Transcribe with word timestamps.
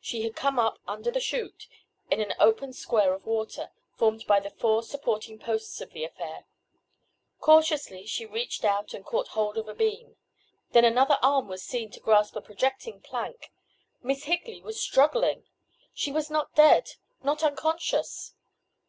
She 0.00 0.22
had 0.22 0.34
come 0.34 0.58
up 0.58 0.80
under 0.88 1.08
the 1.08 1.20
chute, 1.20 1.68
in 2.10 2.20
an 2.20 2.34
open 2.40 2.72
square 2.72 3.12
of 3.14 3.24
water, 3.24 3.70
formed 3.96 4.26
by 4.26 4.40
the 4.40 4.50
four 4.50 4.82
supporting 4.82 5.38
posts 5.38 5.80
of 5.80 5.92
the 5.92 6.02
affair. 6.02 6.46
Cautiously 7.38 8.04
she 8.04 8.26
reached 8.26 8.64
out 8.64 8.92
and 8.92 9.04
caught 9.06 9.28
hold 9.28 9.56
of 9.56 9.68
a 9.68 9.76
beam. 9.76 10.16
Then 10.72 10.84
another 10.84 11.16
arm 11.22 11.46
was 11.46 11.62
seen 11.62 11.92
to 11.92 12.00
grasp 12.00 12.34
a 12.34 12.40
projecting 12.40 13.00
plank! 13.02 13.52
Miss 14.02 14.24
Higley 14.24 14.60
was 14.60 14.80
struggling! 14.82 15.44
She 15.94 16.10
was 16.10 16.28
not 16.28 16.56
dead! 16.56 16.94
Not 17.22 17.44
unconscious! 17.44 18.34